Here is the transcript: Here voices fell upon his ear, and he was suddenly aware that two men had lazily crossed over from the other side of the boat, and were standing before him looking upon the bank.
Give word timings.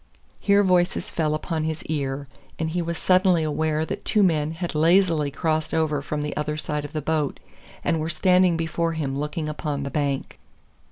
Here 0.39 0.63
voices 0.63 1.11
fell 1.11 1.35
upon 1.35 1.63
his 1.63 1.85
ear, 1.85 2.27
and 2.57 2.71
he 2.71 2.81
was 2.81 2.97
suddenly 2.97 3.43
aware 3.43 3.85
that 3.85 4.03
two 4.03 4.23
men 4.23 4.53
had 4.53 4.73
lazily 4.73 5.29
crossed 5.29 5.75
over 5.75 6.01
from 6.01 6.23
the 6.23 6.35
other 6.35 6.57
side 6.57 6.83
of 6.83 6.93
the 6.93 7.03
boat, 7.03 7.39
and 7.83 7.99
were 7.99 8.09
standing 8.09 8.57
before 8.57 8.93
him 8.93 9.15
looking 9.19 9.47
upon 9.47 9.83
the 9.83 9.91
bank. 9.91 10.39